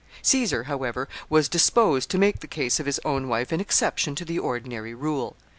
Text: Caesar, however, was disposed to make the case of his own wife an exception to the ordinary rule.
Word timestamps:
Caesar, 0.23 0.63
however, 0.63 1.07
was 1.29 1.47
disposed 1.47 2.09
to 2.09 2.17
make 2.17 2.39
the 2.39 2.47
case 2.47 2.79
of 2.79 2.87
his 2.87 2.99
own 3.05 3.27
wife 3.27 3.51
an 3.51 3.61
exception 3.61 4.15
to 4.15 4.25
the 4.25 4.39
ordinary 4.39 4.95
rule. 4.95 5.35